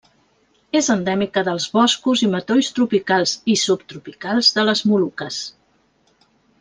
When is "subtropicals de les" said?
3.65-4.83